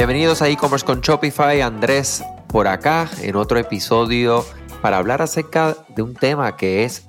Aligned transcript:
Bienvenidos 0.00 0.40
a 0.40 0.48
e-commerce 0.48 0.86
con 0.86 1.02
Shopify, 1.02 1.60
Andrés 1.60 2.24
por 2.46 2.68
acá 2.68 3.10
en 3.20 3.36
otro 3.36 3.58
episodio 3.58 4.46
para 4.80 4.96
hablar 4.96 5.20
acerca 5.20 5.76
de 5.94 6.00
un 6.00 6.14
tema 6.14 6.56
que 6.56 6.84
es 6.84 7.06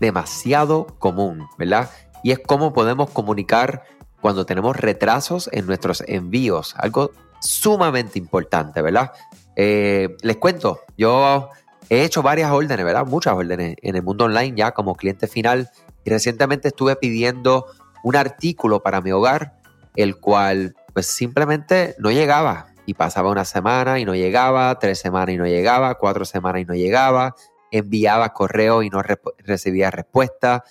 demasiado 0.00 0.88
común, 0.98 1.46
¿verdad? 1.56 1.88
Y 2.24 2.32
es 2.32 2.40
cómo 2.44 2.72
podemos 2.72 3.10
comunicar 3.10 3.84
cuando 4.20 4.44
tenemos 4.44 4.76
retrasos 4.76 5.48
en 5.52 5.66
nuestros 5.66 6.02
envíos, 6.08 6.74
algo 6.78 7.12
sumamente 7.40 8.18
importante, 8.18 8.82
¿verdad? 8.82 9.12
Eh, 9.54 10.16
les 10.22 10.36
cuento, 10.38 10.80
yo 10.98 11.48
he 11.90 12.02
hecho 12.02 12.22
varias 12.22 12.50
órdenes, 12.50 12.84
¿verdad? 12.84 13.06
Muchas 13.06 13.34
órdenes 13.34 13.76
en 13.80 13.94
el 13.94 14.02
mundo 14.02 14.24
online 14.24 14.56
ya 14.56 14.72
como 14.72 14.96
cliente 14.96 15.28
final 15.28 15.70
y 16.02 16.10
recientemente 16.10 16.66
estuve 16.66 16.96
pidiendo 16.96 17.66
un 18.02 18.16
artículo 18.16 18.82
para 18.82 19.00
mi 19.00 19.12
hogar, 19.12 19.60
el 19.94 20.16
cual 20.16 20.74
pues 20.92 21.06
simplemente 21.06 21.94
no 21.98 22.10
llegaba. 22.10 22.66
Y 22.84 22.94
pasaba 22.94 23.30
una 23.30 23.44
semana 23.44 24.00
y 24.00 24.04
no 24.04 24.14
llegaba, 24.14 24.76
tres 24.78 24.98
semanas 24.98 25.34
y 25.34 25.38
no 25.38 25.46
llegaba, 25.46 25.94
cuatro 25.94 26.24
semanas 26.24 26.62
y 26.62 26.64
no 26.64 26.74
llegaba, 26.74 27.36
enviaba 27.70 28.32
correo 28.32 28.82
y 28.82 28.90
no 28.90 29.02
recibía 29.38 29.90
respuesta. 29.90 30.64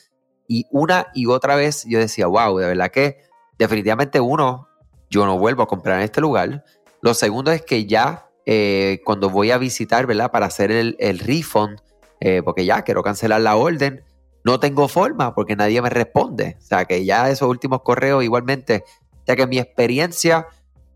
Y 0.47 0.65
una 0.71 1.07
y 1.13 1.27
otra 1.27 1.55
vez 1.55 1.85
yo 1.85 1.99
decía, 1.99 2.27
wow, 2.27 2.57
de 2.57 2.67
verdad 2.67 2.91
que 2.91 3.21
definitivamente 3.57 4.19
uno, 4.19 4.67
yo 5.09 5.25
no 5.25 5.37
vuelvo 5.37 5.63
a 5.63 5.67
comprar 5.67 5.99
en 5.99 6.03
este 6.03 6.19
lugar. 6.19 6.65
Lo 7.01 7.13
segundo 7.13 7.51
es 7.51 7.61
que 7.61 7.85
ya 7.85 8.29
eh, 8.45 9.01
cuando 9.05 9.29
voy 9.29 9.51
a 9.51 9.57
visitar, 9.57 10.05
¿verdad? 10.05 10.31
Para 10.31 10.47
hacer 10.47 10.71
el, 10.71 10.97
el 10.99 11.19
refund, 11.19 11.79
eh, 12.19 12.41
porque 12.43 12.65
ya 12.65 12.81
quiero 12.81 13.03
cancelar 13.03 13.41
la 13.41 13.55
orden, 13.55 14.03
no 14.43 14.59
tengo 14.59 14.87
forma 14.87 15.33
porque 15.33 15.55
nadie 15.55 15.81
me 15.81 15.89
responde. 15.89 16.57
O 16.59 16.61
sea 16.61 16.85
que 16.85 17.05
ya 17.05 17.29
esos 17.29 17.49
últimos 17.49 17.81
correos 17.81 18.23
igualmente 18.23 18.83
ya 19.31 19.35
que 19.37 19.47
mi 19.47 19.59
experiencia 19.59 20.47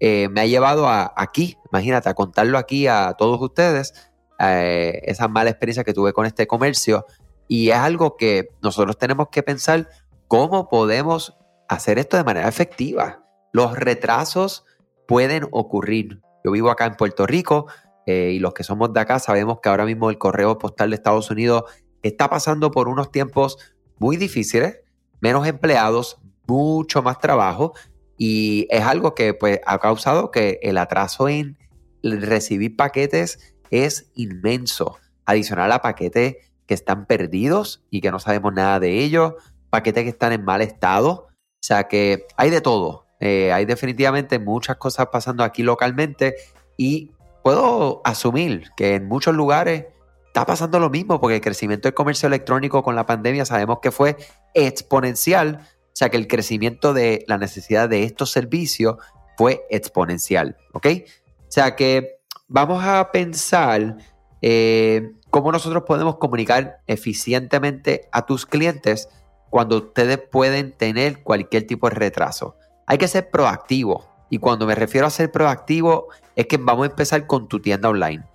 eh, 0.02 0.28
me 0.30 0.42
ha 0.42 0.46
llevado 0.46 0.90
a, 0.90 1.14
aquí, 1.16 1.58
imagínate, 1.72 2.10
a 2.10 2.14
contarlo 2.14 2.58
aquí 2.58 2.86
a 2.86 3.14
todos 3.18 3.42
ustedes, 3.42 3.94
eh, 4.40 5.00
esa 5.04 5.30
mala 5.30 5.50
experiencia 5.50 5.86
que 5.86 5.94
tuve 5.94 6.12
con 6.12 6.26
este 6.26 6.48
comercio. 6.48 7.06
Y 7.48 7.70
es 7.70 7.78
algo 7.78 8.18
que 8.18 8.50
nosotros 8.62 8.98
tenemos 8.98 9.30
que 9.32 9.42
pensar 9.42 9.88
cómo 10.28 10.68
podemos 10.68 11.38
hacer 11.70 11.98
esto 11.98 12.18
de 12.18 12.26
manera 12.26 12.50
efectiva. 12.50 13.24
Los 13.54 13.78
retrasos 13.78 14.66
pueden 15.08 15.48
ocurrir. 15.52 16.22
Yo 16.44 16.52
vivo 16.52 16.70
acá 16.70 16.86
en 16.88 16.96
Puerto 16.96 17.26
Rico 17.26 17.68
eh, 18.06 18.32
y 18.34 18.40
los 18.40 18.54
que 18.54 18.64
somos 18.64 18.92
de 18.92 19.00
acá 19.00 19.20
sabemos 19.20 19.60
que 19.62 19.70
ahora 19.70 19.86
mismo 19.86 20.10
el 20.10 20.18
correo 20.18 20.58
postal 20.58 20.90
de 20.90 20.98
Estados 20.98 21.32
Unidos 21.32 21.64
está 22.04 22.30
pasando 22.30 22.70
por 22.70 22.90
unos 22.90 23.12
tiempos 23.12 23.58
muy 23.98 24.18
difíciles, 24.18 24.82
menos 25.22 25.48
empleados, 25.48 26.20
mucho 26.48 27.02
más 27.02 27.20
trabajo 27.20 27.74
y 28.18 28.68
es 28.70 28.84
algo 28.84 29.16
que 29.16 29.34
pues, 29.34 29.60
ha 29.66 29.80
causado 29.80 30.32
que 30.32 30.60
el 30.62 30.78
atraso 30.78 31.28
en 31.28 31.58
recibir 32.04 32.76
paquetes 32.76 33.56
es 33.72 34.12
inmenso. 34.16 34.98
Adicional 35.26 35.72
a 35.72 35.82
paquetes 35.82 36.36
que 36.68 36.74
están 36.74 37.06
perdidos 37.06 37.84
y 37.90 38.02
que 38.02 38.12
no 38.12 38.20
sabemos 38.20 38.54
nada 38.54 38.80
de 38.80 39.00
ellos, 39.00 39.34
paquetes 39.70 40.04
que 40.04 40.10
están 40.10 40.32
en 40.32 40.46
mal 40.46 40.62
estado. 40.62 41.12
O 41.12 41.62
sea 41.62 41.88
que 41.88 42.26
hay 42.38 42.50
de 42.50 42.62
todo. 42.62 43.06
Eh, 43.20 43.52
hay 43.52 43.66
definitivamente 43.66 44.40
muchas 44.40 44.78
cosas 44.78 45.08
pasando 45.08 45.44
aquí 45.44 45.64
localmente 45.64 46.36
y 46.78 47.12
puedo 47.44 48.02
asumir 48.04 48.72
que 48.76 48.96
en 48.96 49.08
muchos 49.08 49.34
lugares 49.36 49.86
está 50.28 50.46
pasando 50.46 50.80
lo 50.80 50.90
mismo 50.90 51.22
porque 51.22 51.36
el 51.36 51.42
crecimiento 51.42 51.88
del 51.88 51.94
comercio 51.94 52.28
electrónico 52.28 52.84
con 52.84 52.96
la 52.96 53.06
pandemia 53.06 53.46
sabemos 53.46 53.80
que 53.82 53.92
fue 53.92 54.18
exponencial 54.54 55.66
o 55.96 55.98
sea 55.98 56.10
que 56.10 56.18
el 56.18 56.28
crecimiento 56.28 56.94
de 56.94 57.24
la 57.26 57.38
necesidad 57.38 57.88
de 57.88 58.04
estos 58.04 58.30
servicios 58.30 58.98
fue 59.38 59.66
exponencial, 59.70 60.58
¿ok? 60.74 60.88
O 61.40 61.52
sea 61.52 61.78
que 61.78 62.20
vamos 62.50 62.84
a 62.84 63.12
pensar 63.14 63.96
eh, 64.42 65.14
cómo 65.30 65.54
nosotros 65.54 65.84
podemos 65.88 66.18
comunicar 66.18 66.82
eficientemente 66.86 68.10
a 68.12 68.26
tus 68.26 68.46
clientes 68.46 69.08
cuando 69.50 69.78
ustedes 69.78 70.20
pueden 70.20 70.74
tener 70.74 71.24
cualquier 71.24 71.66
tipo 71.66 71.88
de 71.88 71.96
retraso. 71.96 72.58
Hay 72.88 72.98
que 72.98 73.08
ser 73.08 73.30
proactivo. 73.30 74.06
Y 74.30 74.40
cuando 74.40 74.66
me 74.66 74.76
refiero 74.76 75.08
a 75.08 75.12
ser 75.12 75.32
proactivo 75.32 76.10
es 76.36 76.48
que 76.48 76.58
vamos 76.58 76.88
a 76.88 76.90
empezar 76.90 77.26
con 77.26 77.48
tu 77.48 77.62
tienda 77.62 77.88
online. 77.88 78.26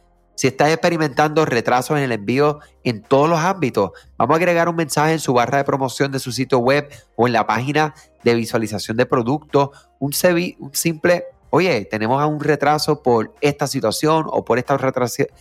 Si 0.40 0.46
estás 0.46 0.70
experimentando 0.70 1.44
retrasos 1.44 1.98
en 1.98 2.04
el 2.04 2.12
envío 2.12 2.60
en 2.82 3.02
todos 3.02 3.28
los 3.28 3.40
ámbitos, 3.40 3.90
vamos 4.16 4.32
a 4.32 4.36
agregar 4.38 4.70
un 4.70 4.76
mensaje 4.76 5.12
en 5.12 5.18
su 5.18 5.34
barra 5.34 5.58
de 5.58 5.64
promoción 5.64 6.10
de 6.12 6.18
su 6.18 6.32
sitio 6.32 6.60
web 6.60 6.88
o 7.14 7.26
en 7.26 7.34
la 7.34 7.46
página 7.46 7.94
de 8.24 8.32
visualización 8.32 8.96
de 8.96 9.04
productos, 9.04 9.68
un, 9.98 10.14
simple, 10.14 11.26
oye, 11.50 11.84
tenemos 11.84 12.26
un 12.26 12.40
retraso 12.40 13.02
por 13.02 13.34
esta 13.42 13.66
situación 13.66 14.24
o 14.30 14.42
por 14.42 14.56
esta 14.56 14.78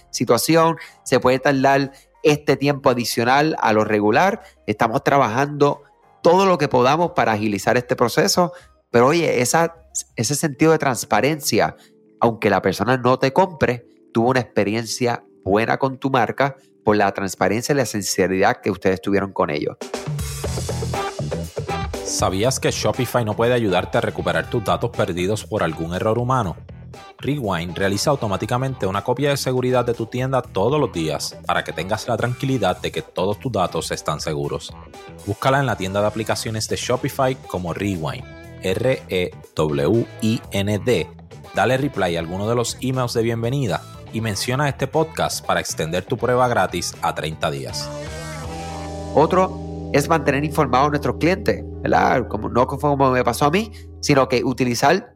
situación, 0.10 0.76
se 1.04 1.22
puede 1.22 1.40
tardar 1.40 1.94
este 2.22 2.58
tiempo 2.58 2.90
adicional 2.90 3.56
a 3.62 3.72
lo 3.72 3.86
regular, 3.86 4.44
estamos 4.68 5.02
trabajando 5.06 5.82
todo 6.22 6.46
lo 6.46 6.58
que 6.58 6.68
podamos 6.68 7.12
para 7.12 7.32
agilizar 7.32 7.78
este 7.78 7.96
proceso, 7.96 8.52
pero 8.92 9.08
oye, 9.08 9.42
ese 9.42 10.36
sentido 10.36 10.74
de 10.74 10.78
transparencia, 10.78 11.78
aunque 12.20 12.50
la 12.50 12.62
persona 12.62 12.98
no 12.98 13.18
te 13.18 13.32
compre, 13.32 13.89
tuvo 14.12 14.30
una 14.30 14.40
experiencia 14.40 15.24
buena 15.44 15.78
con 15.78 15.98
tu 15.98 16.10
marca 16.10 16.56
por 16.84 16.96
la 16.98 17.12
transparencia 17.14 17.74
y 17.74 17.78
la 17.78 17.86
sinceridad 17.86 18.62
que 18.62 18.72
ustedes 18.72 19.02
tuvieron 19.02 19.32
con 19.32 19.50
ellos. 19.50 19.78
¿Sabías 22.04 22.60
que 22.60 22.72
Shopify 22.72 23.24
no 23.24 23.36
puede 23.36 23.54
ayudarte 23.54 23.98
a 23.98 24.02
recuperar 24.02 24.50
tus 24.50 24.64
datos 24.64 24.90
perdidos 24.90 25.46
por 25.46 25.64
algún 25.64 25.94
error 25.94 26.18
humano? 26.18 26.58
Rewind 27.20 27.78
realiza 27.78 28.10
automáticamente 28.10 28.88
una 28.88 29.04
copia 29.04 29.30
de 29.30 29.38
seguridad 29.38 29.86
de 29.86 29.94
tu 29.94 30.06
tienda 30.08 30.42
todos 30.42 30.80
los 30.80 30.92
días 30.92 31.38
para 31.46 31.64
que 31.64 31.72
tengas 31.72 32.08
la 32.08 32.18
tranquilidad 32.18 32.82
de 32.82 32.92
que 32.92 33.02
todos 33.02 33.40
tus 33.40 33.52
datos 33.52 33.92
están 33.92 34.22
seguros. 34.22 34.74
Búscala 35.26 35.60
en 35.60 35.66
la 35.66 35.76
tienda 35.76 36.02
de 36.02 36.08
aplicaciones 36.08 36.68
de 36.68 36.78
Shopify 36.78 37.36
como 37.36 37.74
Rewind, 37.74 38.26
R-E-W-I-N-D. 38.64 39.30
Dale 41.54 41.78
reply 41.78 42.16
a 42.16 42.20
alguno 42.20 42.50
de 42.50 42.56
los 42.56 42.78
emails 42.82 43.14
de 43.14 43.22
bienvenida 43.22 43.82
y 44.14 44.22
menciona 44.22 44.70
este 44.70 44.88
podcast 44.88 45.46
para 45.46 45.60
extender 45.60 46.06
tu 46.06 46.18
prueba 46.18 46.48
gratis 46.48 46.96
a 47.02 47.14
30 47.14 47.52
días. 47.52 47.90
Otro 49.16 49.90
es 49.94 50.08
mantener 50.08 50.44
informados 50.44 50.88
a 50.88 50.90
nuestros 50.92 51.18
clientes, 51.18 51.64
¿verdad? 51.82 52.28
No 52.52 52.68
como 52.68 53.12
me 53.12 53.24
pasó 53.24 53.46
a 53.46 53.52
mí, 53.52 53.72
sino 54.02 54.28
que 54.28 54.44
utilizar 54.44 55.16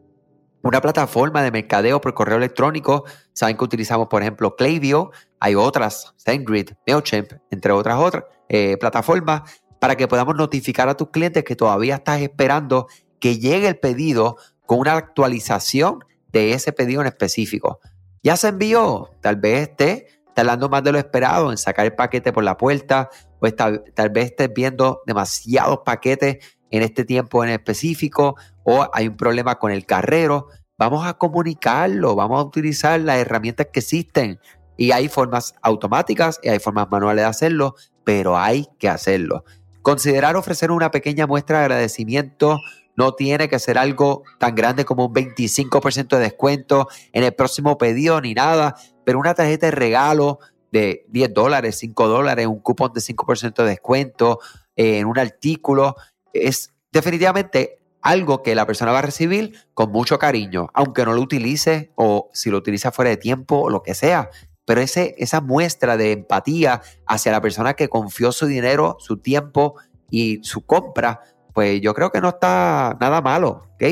una 0.63 0.81
plataforma 0.81 1.43
de 1.43 1.51
mercadeo 1.51 2.01
por 2.01 2.13
correo 2.13 2.37
electrónico. 2.37 3.03
Saben 3.33 3.57
que 3.57 3.63
utilizamos, 3.63 4.07
por 4.07 4.21
ejemplo, 4.21 4.55
Klaviyo, 4.55 5.11
hay 5.39 5.55
otras, 5.55 6.13
SendGrid, 6.17 6.71
MailChimp, 6.87 7.33
entre 7.51 7.71
otras 7.73 7.99
otras 7.99 8.23
eh, 8.49 8.77
plataformas, 8.79 9.41
para 9.79 9.95
que 9.95 10.07
podamos 10.07 10.35
notificar 10.35 10.87
a 10.89 10.95
tus 10.95 11.09
clientes 11.09 11.43
que 11.43 11.55
todavía 11.55 11.95
estás 11.95 12.21
esperando 12.21 12.87
que 13.19 13.37
llegue 13.37 13.67
el 13.67 13.77
pedido 13.77 14.37
con 14.65 14.79
una 14.79 14.93
actualización 14.93 16.03
de 16.31 16.53
ese 16.53 16.71
pedido 16.71 17.01
en 17.01 17.07
específico. 17.07 17.79
Ya 18.23 18.37
se 18.37 18.47
envió, 18.47 19.11
tal 19.19 19.35
vez 19.35 19.69
esté 19.69 20.07
tardando 20.33 20.69
más 20.69 20.81
de 20.83 20.93
lo 20.93 20.97
esperado 20.97 21.51
en 21.51 21.57
sacar 21.57 21.85
el 21.85 21.93
paquete 21.93 22.31
por 22.31 22.43
la 22.43 22.57
puerta 22.57 23.09
o 23.39 23.51
tal, 23.51 23.83
vez 24.11 24.25
estés 24.27 24.49
viendo 24.53 25.01
demasiados 25.05 25.79
paquetes 25.85 26.37
en 26.71 26.81
este 26.83 27.03
tiempo 27.03 27.43
en 27.43 27.51
específico 27.51 28.35
o 28.63 28.87
hay 28.93 29.09
un 29.09 29.17
problema 29.17 29.59
con 29.59 29.71
el 29.71 29.85
carrero. 29.85 30.47
Vamos 30.77 31.05
a 31.05 31.15
comunicarlo, 31.15 32.15
vamos 32.15 32.39
a 32.39 32.43
utilizar 32.43 32.99
las 33.01 33.19
herramientas 33.19 33.67
que 33.71 33.81
existen 33.81 34.39
y 34.77 34.91
hay 34.91 35.09
formas 35.09 35.53
automáticas 35.61 36.39
y 36.41 36.49
hay 36.49 36.59
formas 36.59 36.87
manuales 36.89 37.23
de 37.23 37.29
hacerlo, 37.29 37.75
pero 38.05 38.37
hay 38.37 38.67
que 38.79 38.89
hacerlo. 38.89 39.43
Considerar 39.81 40.37
ofrecer 40.37 40.71
una 40.71 40.91
pequeña 40.91 41.27
muestra 41.27 41.59
de 41.59 41.65
agradecimiento 41.65 42.57
no 42.95 43.13
tiene 43.13 43.49
que 43.49 43.59
ser 43.59 43.77
algo 43.77 44.23
tan 44.39 44.55
grande 44.55 44.85
como 44.85 45.05
un 45.07 45.13
25% 45.13 46.17
de 46.17 46.19
descuento 46.19 46.87
en 47.11 47.23
el 47.23 47.33
próximo 47.33 47.77
pedido 47.77 48.21
ni 48.21 48.33
nada, 48.33 48.75
pero 49.03 49.19
una 49.19 49.33
tarjeta 49.33 49.67
de 49.67 49.71
regalo 49.71 50.39
de 50.71 51.05
10 51.09 51.33
dólares, 51.33 51.77
5 51.79 52.07
dólares, 52.07 52.47
un 52.47 52.59
cupón 52.59 52.93
de 52.93 53.01
5% 53.01 53.63
de 53.63 53.69
descuento 53.69 54.39
eh, 54.75 54.99
en 54.99 55.05
un 55.05 55.19
artículo, 55.19 55.95
es 56.33 56.73
definitivamente 56.91 57.79
algo 58.01 58.43
que 58.43 58.55
la 58.55 58.65
persona 58.65 58.91
va 58.91 58.99
a 58.99 59.03
recibir 59.03 59.55
con 59.73 59.91
mucho 59.91 60.19
cariño, 60.19 60.67
aunque 60.73 61.05
no 61.05 61.13
lo 61.13 61.21
utilice 61.21 61.91
o 61.95 62.29
si 62.33 62.49
lo 62.49 62.57
utiliza 62.57 62.91
fuera 62.91 63.09
de 63.09 63.17
tiempo 63.17 63.57
o 63.57 63.69
lo 63.69 63.81
que 63.81 63.95
sea. 63.95 64.29
Pero 64.65 64.81
ese, 64.81 65.15
esa 65.17 65.41
muestra 65.41 65.97
de 65.97 66.11
empatía 66.11 66.81
hacia 67.05 67.31
la 67.31 67.41
persona 67.41 67.75
que 67.75 67.89
confió 67.89 68.31
su 68.31 68.45
dinero, 68.45 68.97
su 68.99 69.17
tiempo 69.17 69.75
y 70.09 70.39
su 70.43 70.65
compra 70.65 71.21
pues 71.53 71.81
yo 71.81 71.93
creo 71.93 72.11
que 72.11 72.21
no 72.21 72.29
está 72.29 72.97
nada 72.99 73.21
malo, 73.21 73.67
¿ok? 73.75 73.83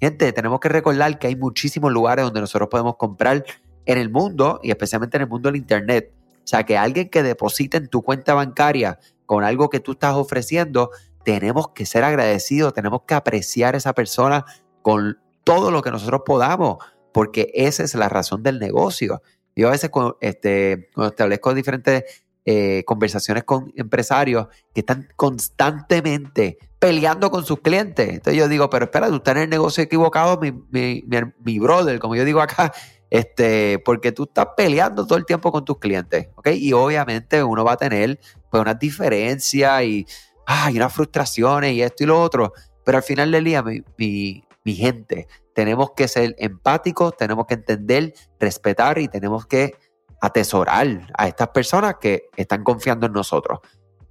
Gente, 0.00 0.32
tenemos 0.32 0.60
que 0.60 0.68
recordar 0.68 1.18
que 1.18 1.26
hay 1.28 1.36
muchísimos 1.36 1.90
lugares 1.90 2.24
donde 2.24 2.40
nosotros 2.40 2.68
podemos 2.68 2.96
comprar 2.96 3.44
en 3.86 3.98
el 3.98 4.10
mundo 4.10 4.60
y 4.62 4.70
especialmente 4.70 5.16
en 5.16 5.22
el 5.22 5.28
mundo 5.28 5.48
del 5.48 5.56
Internet. 5.56 6.12
O 6.34 6.46
sea, 6.46 6.64
que 6.64 6.76
alguien 6.76 7.08
que 7.08 7.22
deposite 7.22 7.78
en 7.78 7.88
tu 7.88 8.02
cuenta 8.02 8.34
bancaria 8.34 8.98
con 9.24 9.42
algo 9.42 9.70
que 9.70 9.80
tú 9.80 9.92
estás 9.92 10.14
ofreciendo, 10.14 10.90
tenemos 11.24 11.70
que 11.70 11.86
ser 11.86 12.04
agradecidos, 12.04 12.74
tenemos 12.74 13.02
que 13.06 13.14
apreciar 13.14 13.74
a 13.74 13.78
esa 13.78 13.94
persona 13.94 14.44
con 14.82 15.18
todo 15.42 15.70
lo 15.70 15.82
que 15.82 15.90
nosotros 15.90 16.22
podamos, 16.24 16.78
porque 17.12 17.50
esa 17.54 17.82
es 17.82 17.94
la 17.94 18.08
razón 18.08 18.42
del 18.42 18.58
negocio. 18.58 19.22
Yo 19.56 19.68
a 19.68 19.70
veces 19.70 19.90
este, 20.20 20.90
cuando 20.94 21.10
establezco 21.10 21.54
diferentes 21.54 22.25
eh, 22.48 22.84
conversaciones 22.86 23.42
con 23.42 23.72
empresarios 23.74 24.46
que 24.72 24.80
están 24.80 25.08
constantemente 25.16 26.58
peleando 26.78 27.28
con 27.28 27.44
sus 27.44 27.58
clientes. 27.60 28.08
Entonces 28.08 28.36
yo 28.36 28.46
digo, 28.46 28.70
pero 28.70 28.84
espera, 28.84 29.08
tú 29.08 29.16
estás 29.16 29.34
en 29.34 29.42
el 29.42 29.50
negocio 29.50 29.82
equivocado, 29.82 30.38
mi, 30.38 30.52
mi, 30.70 31.58
brother, 31.58 31.98
como 31.98 32.14
yo 32.14 32.24
digo 32.24 32.40
acá, 32.40 32.72
este, 33.10 33.80
porque 33.80 34.12
tú 34.12 34.24
estás 34.24 34.46
peleando 34.56 35.04
todo 35.04 35.18
el 35.18 35.26
tiempo 35.26 35.50
con 35.50 35.64
tus 35.64 35.80
clientes, 35.80 36.28
¿ok? 36.36 36.50
Y 36.54 36.72
obviamente 36.72 37.42
uno 37.42 37.64
va 37.64 37.72
a 37.72 37.76
tener 37.76 38.20
pues 38.48 38.60
unas 38.60 38.78
diferencias 38.78 39.82
y, 39.82 40.06
ay, 40.46 40.76
unas 40.76 40.92
frustraciones 40.92 41.72
y 41.72 41.82
esto 41.82 42.04
y 42.04 42.06
lo 42.06 42.22
otro, 42.22 42.52
pero 42.84 42.98
al 42.98 43.02
final 43.02 43.32
del 43.32 43.42
día, 43.42 43.64
mi, 43.64 43.82
mi 44.62 44.74
gente, 44.76 45.26
tenemos 45.52 45.94
que 45.96 46.06
ser 46.06 46.36
empáticos, 46.38 47.16
tenemos 47.16 47.46
que 47.46 47.54
entender, 47.54 48.14
respetar 48.38 48.98
y 48.98 49.08
tenemos 49.08 49.46
que 49.46 49.74
atesorar 50.26 51.08
a 51.16 51.28
estas 51.28 51.48
personas 51.48 51.96
que 52.00 52.28
están 52.36 52.62
confiando 52.64 53.06
en 53.06 53.12
nosotros. 53.12 53.60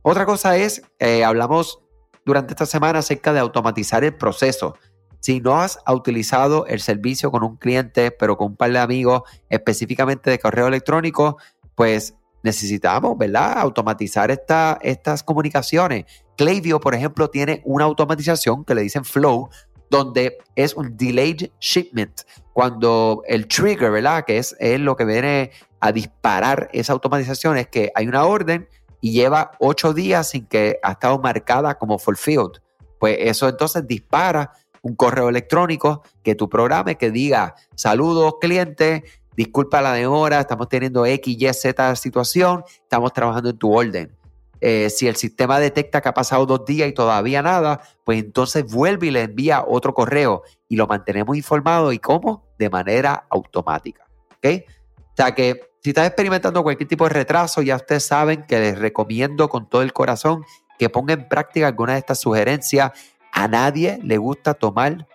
Otra 0.02 0.26
cosa 0.26 0.58
es, 0.58 0.82
eh, 1.00 1.24
hablamos 1.24 1.80
durante 2.26 2.54
esta 2.54 2.66
semana 2.66 3.00
acerca 3.00 3.34
de 3.34 3.40
automatizar 3.40 4.04
el 4.04 4.16
proceso. 4.16 4.76
Si 5.20 5.40
no 5.40 5.56
has 5.56 5.80
utilizado 5.88 6.68
el 6.68 6.80
servicio 6.80 7.32
con 7.32 7.44
un 7.44 7.58
cliente, 7.58 8.12
pero 8.12 8.38
con 8.38 8.52
un 8.52 8.56
par 8.56 8.72
de 8.72 8.80
amigos 8.80 9.24
específicamente 9.50 10.30
de 10.30 10.40
correo 10.40 10.68
electrónico, 10.68 11.38
pues 11.74 12.16
necesitamos, 12.44 13.18
¿verdad? 13.18 13.58
Automatizar 13.58 14.30
estas 14.30 15.24
comunicaciones. 15.24 16.06
Klaviyo, 16.38 16.80
por 16.80 16.94
ejemplo, 16.94 17.30
tiene 17.30 17.62
una 17.66 17.86
automatización 17.86 18.64
que 18.64 18.76
le 18.76 18.82
dicen 18.82 19.04
Flow, 19.04 19.50
donde 19.90 20.38
es 20.56 20.74
un 20.76 20.96
delayed 20.98 21.50
shipment. 21.60 22.22
Cuando 22.54 23.24
el 23.28 23.48
trigger, 23.48 23.92
¿verdad? 23.92 24.26
Que 24.26 24.38
es, 24.38 24.56
lo 24.80 24.96
que 24.96 25.06
viene 25.06 25.52
a 25.80 25.92
disparar 25.92 26.70
esa 26.74 26.94
automatización 26.94 27.58
es 27.58 27.68
que 27.68 27.92
hay 27.96 28.08
una 28.08 28.26
orden 28.26 28.68
y 29.02 29.12
lleva 29.12 29.52
ocho 29.60 29.94
días 29.94 30.30
sin 30.30 30.46
que 30.46 30.80
ha 30.82 30.94
estado 30.94 31.20
marcada 31.20 31.78
como 31.78 32.00
fulfilled. 32.00 32.62
Pues 33.00 33.18
eso 33.20 33.48
entonces 33.50 33.86
dispara 33.86 34.52
un 34.82 34.96
correo 34.96 35.30
electrónico 35.30 36.04
que 36.24 36.36
tu 36.36 36.48
programa 36.48 36.94
que 36.94 37.12
diga 37.12 37.56
saludos 37.76 38.36
cliente, 38.40 39.04
disculpa 39.36 39.82
la 39.82 39.94
demora, 39.94 40.40
estamos 40.40 40.70
teniendo 40.70 41.06
X, 41.06 41.36
Y, 41.40 41.54
Z 41.54 41.96
situación, 41.96 42.64
estamos 42.84 43.12
trabajando 43.12 43.50
en 43.50 43.58
tu 43.58 43.74
orden. 43.74 44.16
Eh, 44.62 44.90
si 44.90 45.08
el 45.08 45.16
sistema 45.16 45.60
detecta 45.60 46.02
que 46.02 46.10
ha 46.10 46.14
pasado 46.14 46.46
dos 46.46 46.66
días 46.66 46.90
y 46.90 46.94
todavía 46.94 47.42
nada, 47.42 47.82
pues 48.04 48.24
entonces 48.24 48.66
vuelve 48.72 49.08
y 49.08 49.12
le 49.12 49.24
envía 49.24 49.64
otro 49.68 49.94
correo 49.94 50.44
y 50.68 50.76
lo 50.76 50.88
mantenemos 50.88 51.36
informado. 51.36 51.92
¿Y 51.92 52.00
cómo? 52.00 52.48
De 52.58 52.70
manera 52.70 53.26
automática. 53.30 54.08
¿Ok? 54.38 54.64
O 54.98 55.16
sea 55.16 55.34
que 55.34 55.62
si 55.82 55.92
estás 55.92 56.08
experimentando 56.08 56.64
cualquier 56.64 56.90
tipo 56.90 57.04
de 57.04 57.12
retraso, 57.12 57.62
ya 57.62 57.76
ustedes 57.76 58.06
saben 58.06 58.44
que 58.48 58.60
les 58.60 58.80
recomiendo 58.80 59.50
con 59.50 59.70
todo 59.70 59.82
el 59.82 59.94
corazón 59.94 60.44
que 60.80 60.90
pongan 60.90 61.22
en 61.22 61.30
práctica 61.30 61.68
alguna 61.68 61.94
de 61.94 62.00
estas 62.00 62.20
sugerencias. 62.20 62.92
A 63.32 63.48
nadie 63.48 64.00
le 64.02 64.18
gusta 64.18 64.56
tomar 64.56 65.08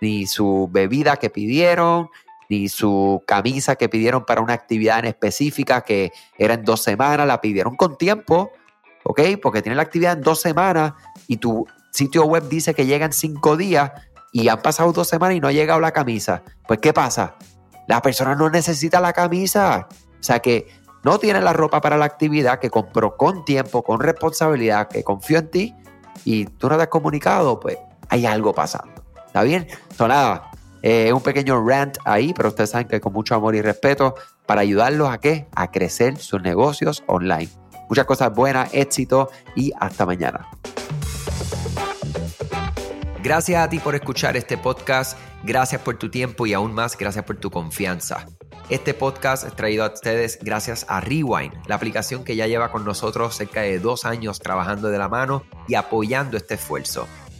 ni 0.00 0.26
su 0.26 0.68
bebida 0.70 1.16
que 1.16 1.28
pidieron, 1.28 2.08
ni 2.50 2.68
su 2.68 3.22
camisa 3.26 3.76
que 3.76 3.88
pidieron 3.88 4.26
para 4.26 4.40
una 4.42 4.54
actividad 4.54 4.98
en 4.98 5.04
específica 5.06 5.82
que 5.82 6.10
era 6.36 6.54
en 6.54 6.64
dos 6.64 6.82
semanas, 6.82 7.26
la 7.26 7.40
pidieron 7.40 7.76
con 7.76 7.96
tiempo, 7.96 8.50
¿ok? 9.04 9.20
Porque 9.40 9.62
tienen 9.62 9.76
la 9.76 9.84
actividad 9.84 10.14
en 10.14 10.20
dos 10.20 10.40
semanas 10.40 10.94
y 11.28 11.36
tu 11.36 11.64
sitio 11.92 12.24
web 12.24 12.48
dice 12.48 12.74
que 12.74 12.86
llega 12.86 13.06
en 13.06 13.12
cinco 13.12 13.56
días 13.56 13.92
y 14.32 14.48
han 14.48 14.60
pasado 14.60 14.92
dos 14.92 15.08
semanas 15.08 15.36
y 15.36 15.40
no 15.40 15.46
ha 15.46 15.52
llegado 15.52 15.78
la 15.78 15.92
camisa. 15.92 16.42
Pues, 16.66 16.80
¿qué 16.80 16.92
pasa? 16.92 17.36
La 17.86 18.02
persona 18.02 18.34
no 18.34 18.50
necesita 18.50 19.00
la 19.00 19.12
camisa. 19.12 19.86
O 19.88 20.22
sea 20.22 20.40
que 20.40 20.66
no 21.04 21.18
tiene 21.18 21.40
la 21.40 21.52
ropa 21.52 21.80
para 21.80 21.96
la 21.96 22.04
actividad 22.04 22.58
que 22.58 22.68
compró 22.68 23.16
con 23.16 23.44
tiempo, 23.44 23.84
con 23.84 24.00
responsabilidad, 24.00 24.88
que 24.88 25.04
confió 25.04 25.38
en 25.38 25.50
ti 25.50 25.74
y 26.24 26.46
tú 26.46 26.68
no 26.68 26.76
te 26.76 26.82
has 26.82 26.88
comunicado, 26.88 27.60
pues 27.60 27.78
hay 28.08 28.26
algo 28.26 28.52
pasando. 28.52 29.04
¿Está 29.26 29.44
bien? 29.44 29.68
Nada, 30.00 30.49
eh, 30.82 31.12
un 31.12 31.22
pequeño 31.22 31.62
rant 31.66 31.98
ahí, 32.04 32.32
pero 32.34 32.48
ustedes 32.48 32.70
saben 32.70 32.88
que 32.88 33.00
con 33.00 33.12
mucho 33.12 33.34
amor 33.34 33.54
y 33.54 33.62
respeto 33.62 34.14
para 34.46 34.62
ayudarlos 34.62 35.08
a 35.08 35.18
qué? 35.18 35.46
A 35.54 35.70
crecer 35.70 36.16
sus 36.16 36.42
negocios 36.42 37.02
online. 37.06 37.48
Muchas 37.88 38.04
cosas 38.04 38.34
buenas, 38.34 38.72
éxito 38.72 39.30
y 39.56 39.72
hasta 39.78 40.06
mañana. 40.06 40.48
Gracias 43.22 43.62
a 43.62 43.68
ti 43.68 43.78
por 43.78 43.94
escuchar 43.94 44.36
este 44.36 44.56
podcast, 44.56 45.18
gracias 45.42 45.82
por 45.82 45.98
tu 45.98 46.10
tiempo 46.10 46.46
y 46.46 46.54
aún 46.54 46.72
más 46.72 46.96
gracias 46.96 47.24
por 47.24 47.36
tu 47.36 47.50
confianza. 47.50 48.26
Este 48.70 48.94
podcast 48.94 49.44
es 49.44 49.54
traído 49.54 49.84
a 49.84 49.92
ustedes 49.92 50.38
gracias 50.40 50.86
a 50.88 51.00
Rewind, 51.00 51.52
la 51.66 51.74
aplicación 51.74 52.24
que 52.24 52.36
ya 52.36 52.46
lleva 52.46 52.70
con 52.70 52.84
nosotros 52.84 53.34
cerca 53.34 53.62
de 53.62 53.80
dos 53.80 54.04
años 54.04 54.38
trabajando 54.38 54.88
de 54.88 54.98
la 54.98 55.08
mano 55.08 55.42
y 55.66 55.74
apoyando 55.74 56.36
este 56.36 56.54
esfuerzo. 56.54 57.06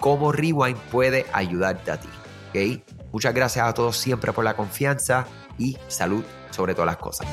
cómo 0.00 0.32
Rewind 0.32 0.78
puede 0.90 1.26
ayudarte 1.32 1.90
a 1.90 2.00
ti. 2.00 2.08
¿okay? 2.50 2.82
Muchas 3.12 3.34
gracias 3.34 3.66
a 3.66 3.74
todos 3.74 3.96
siempre 3.96 4.32
por 4.32 4.44
la 4.44 4.54
confianza 4.54 5.26
y 5.58 5.76
salud 5.88 6.24
sobre 6.50 6.74
todas 6.74 6.86
las 6.86 6.96
cosas. 6.98 7.26